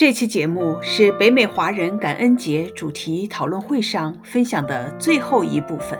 [0.00, 5.98] 这期节目是北美华人感恩节主题讨论会上分享的最后一部分。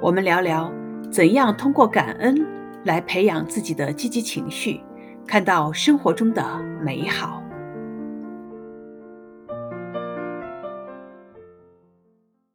[0.00, 0.72] 我们聊聊
[1.12, 2.46] 怎样通过感恩
[2.86, 4.80] 来培养自己的积极情绪，
[5.26, 6.42] 看到生活中的
[6.82, 7.42] 美好。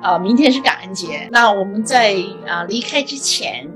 [0.00, 2.14] 啊，明天是感恩节，那我们在
[2.46, 3.70] 啊离开之前，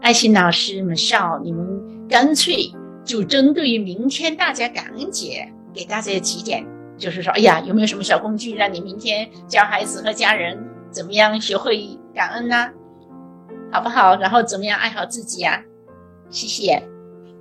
[0.00, 2.72] 爱心老师们少，你们干脆
[3.04, 5.46] 就针对于明天大家感恩节。
[5.74, 6.64] 给大家几点，
[6.96, 10.58] 就是说，哎呀，有没有什么小工具，让你明天教孩子和家人
[10.90, 12.70] 怎么样学会感恩呢？
[13.70, 14.16] 好不好？
[14.16, 15.62] 然后怎么样爱好自己呀？
[16.30, 16.82] 谢谢。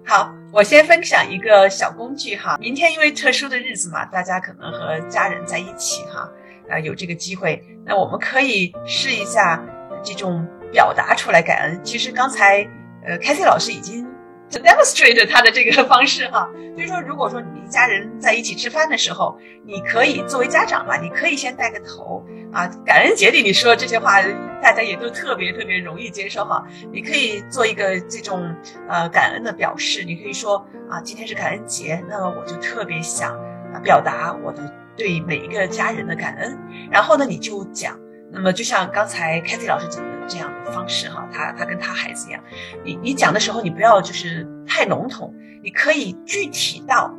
[0.06, 2.58] 好，我先分享一个小工具哈。
[2.60, 6.30] 明天因为特殊的日子嘛，大家可能和家人在一起哈，
[6.70, 9.64] 啊，有这个机会，那我们可以试一下
[10.04, 11.82] 这种表达出来感恩。
[11.84, 12.68] 其实刚才
[13.06, 14.06] 呃，凯西老师已经。
[14.50, 22.68] To demonstrate 他的这个方式哈，所以说，如果说你一家人在一起吃饭的时候，你可以作为家长嘛，你可以先带个头啊。
[22.86, 24.22] 感恩节里你说这些话，
[24.62, 26.66] 大家也都特别特别容易接受哈。
[26.92, 28.56] 你可以做一个这种
[28.88, 33.34] 呃感恩的表示，你可以说啊，今天是感恩节，那么我就特别想
[33.74, 36.58] 啊表达我的对每一个家人的感恩。
[36.90, 38.00] 然后呢，你就讲，
[38.32, 40.17] 那么就像刚才 Kathy 老师讲的。
[40.28, 42.44] 这样的方式哈，他他跟他孩子一样，
[42.84, 47.14] 你你讲的时候，你不要就是太笼统，你可以具体到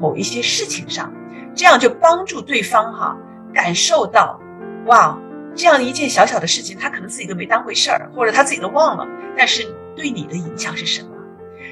[0.00, 1.12] 某一些事情上，
[1.54, 3.16] 这样就帮助对方哈
[3.52, 4.40] 感受到，
[4.86, 5.18] 哇，
[5.54, 9.06] 这样一件小小的事情，他可能自己都没当回事儿，或者他自己都忘了，
[9.36, 9.64] 但是
[9.96, 11.08] 对你的影响是什么？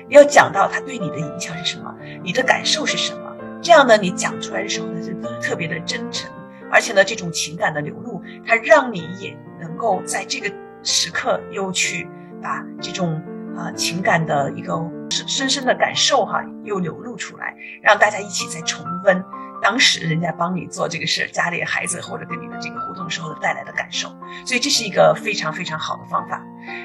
[0.09, 3.37] 你要讲到他对你的影响是什么，你的感受是什么？
[3.61, 6.31] 这样呢，你讲出来的时候呢，就特别的真诚。
[6.71, 10.53] 而且呢，这种情感的流露，它让你也能够在这个
[10.83, 12.09] 时刻又去
[12.43, 13.23] 把这种
[13.57, 14.75] 啊情感的一个
[15.11, 19.25] 深深深的感受哈，又流露出来，让大家一起再重温
[19.61, 24.09] 当时人家帮你做这个事，家里孩子或者跟你的这个互动时候带来的感受。
[24.47, 26.41] 所以这是一个非常非常好的方法。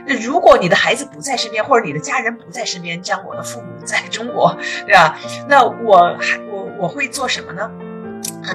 [0.08, 4.58] 那如果你的孩子不在身边，或者你的家人不在身边，像我的父母在中国，
[4.88, 5.16] 对吧？
[5.48, 7.70] 那我还我我会做什么呢？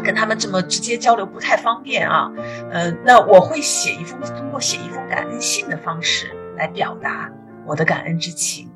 [0.03, 2.29] 跟他们这么直接交流不太方便啊，
[2.73, 7.31] 呃，那我会写一封，通过写一封感恩信的方式来表达
[7.65, 8.69] 我的感恩之情，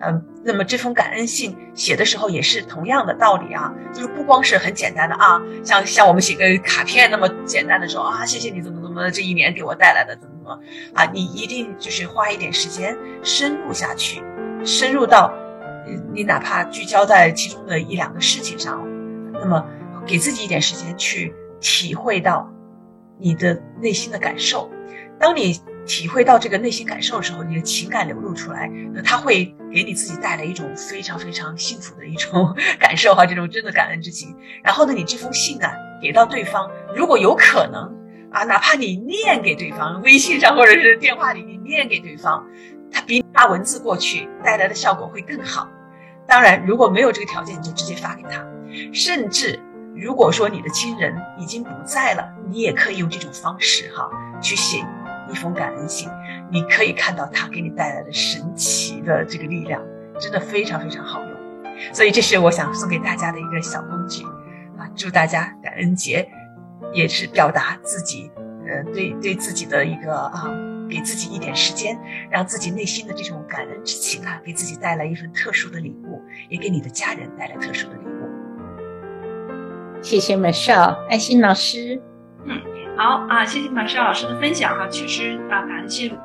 [0.00, 10.58] 嗯，那么这封感恩信写的时候也是同样的道理啊，就是不光是很简单的啊，像像我们写个卡片那么简单的说啊，谢谢你怎么怎么这一年给我带来的怎么怎么
[10.94, 14.22] 啊，你一定就是花一点时间深入下去，
[14.64, 15.32] 深入到
[16.12, 18.82] 你哪怕聚焦在其中的一两个事情上，
[19.32, 19.64] 那么。
[20.08, 22.50] 给自己一点时间去体会到
[23.18, 24.70] 你的内心的感受。
[25.20, 34.34] 当你体会到这个内心感受的时候，你的情感流露出来，那它会给你自己带来一种非常非常幸福的一种感受哈，这种真的感恩之情。
[34.62, 37.82] 然后呢，你这封信啊给到对方，如果有可能
[38.30, 42.46] 啊， 哪怕你念给对方，微信上或者是电话里你念给对方，
[42.92, 45.68] 它比发文字过去带来的效果会更好。
[46.26, 48.46] 当然，如果没有这个条件，你就直接发给他，
[48.92, 49.58] 甚至。
[50.00, 54.08] 如果说你的亲人已经不在了，你也可以用这种方式哈
[54.40, 54.78] 去写
[55.28, 56.08] 一封感恩信，
[56.50, 59.82] 你可以看到他给你带来的神奇的这个力量，
[60.20, 61.28] 真的非常非常好用。
[61.92, 64.24] 所以这是我想送给大家的一个小工具
[64.78, 64.88] 啊！
[64.94, 66.28] 祝大家感恩节
[66.92, 68.30] 也是表达自己
[68.66, 70.48] 呃对对自己的一个啊，
[70.88, 71.98] 给自己一点时间，
[72.30, 78.17] 让自己内心的这种感恩之情啊，给自己带来一份特殊的礼物，也给你的家人带来特殊的礼物。
[80.00, 82.00] 谢谢马少，爱心老师。
[82.44, 82.60] 嗯，
[82.96, 84.86] 好啊，谢谢马少老师的分享哈。
[84.88, 86.16] 确实啊，感恩信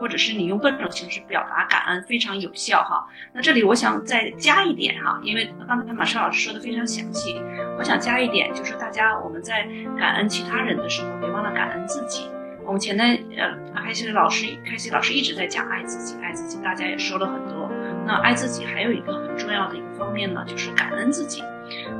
[0.00, 3.06] 或者是你用各种形式表达感恩非常有效哈。
[3.32, 7.40] 那这里我想再加一点哈，因为刚才马少老师说的非常详细，
[7.78, 12.28] 我想加一点，就是大家我们在感恩其他人的时候，别忘了感恩自己。
[12.66, 17.70] 我们前段呃，开心的老师开心老师一直在讲爱自己，爱自己，大家也说了很多。
[18.06, 21.42] 那爱自己还有一个很重要的一个方面呢，就是感恩自己。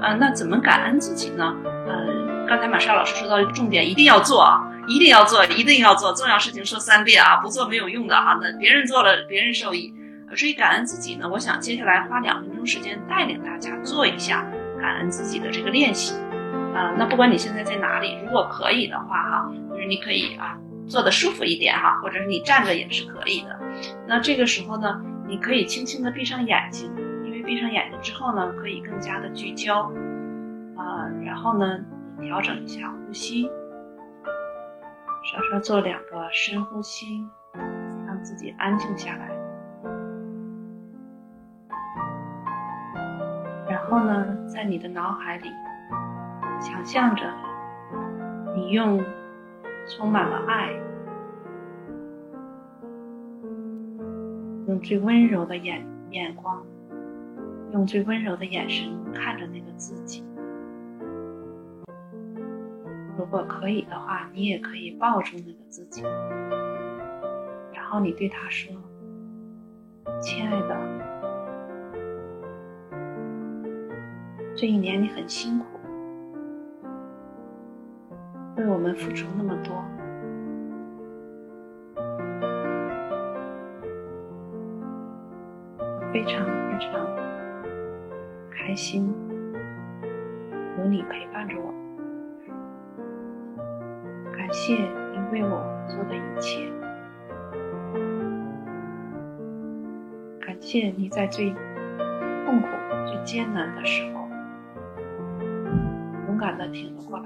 [0.02, 1.54] 呃，那怎么感恩自己呢？
[1.64, 8.38] 呃，刚才马莎老师说到一个重点，一定要做啊，一定要做，一定要做，重要事情说三遍啊，不做没有用的啊。
[8.40, 9.94] 那别人做了，别人受益。
[10.34, 14.46] 至于感恩自己呢，我想接下来花两分钟时间带领大家做一下
[14.80, 16.14] 感恩自己的这个练习。
[16.72, 20.56] 啊，那不管你现在在哪里，如果可以的话哈，就是你可以啊
[20.86, 23.58] 坐的舒服一点哈，或者是你站着也是可以的。
[24.06, 26.88] 那这个时候呢，你可以轻轻的闭上眼睛。
[27.50, 29.90] 闭上眼睛之后呢，可以更加的聚焦，
[30.76, 31.80] 啊，然后呢，
[32.20, 33.50] 调整一下呼吸，
[35.24, 37.28] 稍稍做两个深呼吸，
[38.06, 39.28] 让自己安静下来，
[43.68, 45.50] 然后呢，在你的脑海里
[46.60, 47.24] 想象着，
[48.54, 49.04] 你用
[49.88, 50.70] 充满了爱、
[54.68, 56.64] 用最温柔的眼眼光、
[57.72, 60.24] 用最温柔的眼神看着那个自己。
[63.16, 66.02] 如果可以的话，你也可以抱住那个自己，
[67.72, 68.72] 然后你对他说
[70.20, 70.76] ：“亲爱的，
[74.56, 75.66] 这一年你很辛苦，
[78.56, 79.84] 为我们付出那么多，
[86.12, 87.29] 非常非常
[88.70, 89.12] 开心，
[90.78, 91.74] 有你陪伴着我。”
[94.30, 96.70] 感谢你为我做的一切，
[100.38, 102.68] 感谢你在最痛苦、
[103.08, 104.28] 最艰难的时候，
[106.28, 107.24] 勇敢的挺了过来。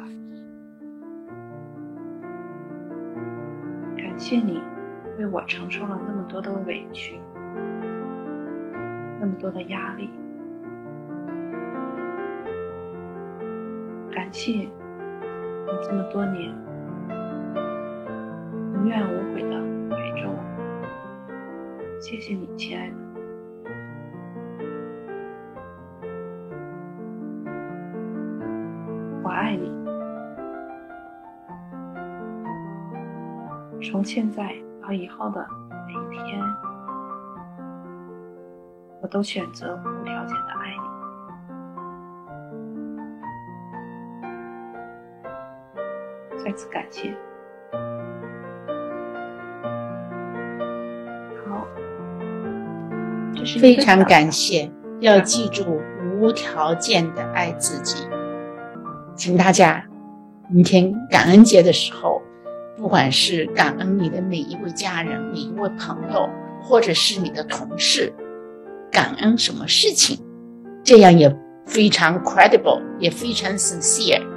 [3.99, 4.63] 感谢你
[5.19, 7.21] 为我承受了那么多的委屈，
[9.21, 10.09] 那么多的压力。
[14.15, 14.71] 感谢你
[15.83, 16.55] 这么多年。
[18.73, 20.39] 无怨无悔的陪着我，
[22.01, 22.95] 谢谢你，亲爱的，
[29.25, 29.73] 我爱你。
[33.83, 35.45] 从现在到以后的
[35.89, 36.41] 每一天，
[39.03, 39.77] 我都选择
[46.45, 47.11] 再次感谢。
[51.49, 51.67] 好，
[53.35, 54.71] 这是非常感谢，
[55.01, 55.81] 要记住
[56.21, 58.07] 无条件的爱自己。
[59.17, 59.83] 请大家
[60.51, 62.21] 明天感恩节的时候，
[62.77, 66.29] 不管是感恩你的每一位家人、每一位朋友，
[66.61, 68.13] 或者是你的同事，
[68.93, 70.19] 感恩什么事情，
[70.83, 74.34] 这样也非常 credible，也非常 sincere。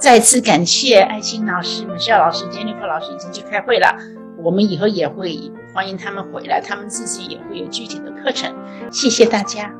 [0.00, 3.94] 再次感谢爱心老师、美笑老师、杰尼克老师已经去开会了，
[4.38, 5.38] 我们以后也会。
[5.72, 8.52] 欢迎他们回来，他们自己也会有具体的课程。
[8.90, 9.72] 谢谢大家。